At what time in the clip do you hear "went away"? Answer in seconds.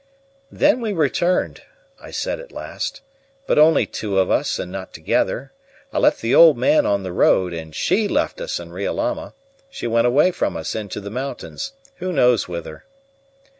9.85-10.31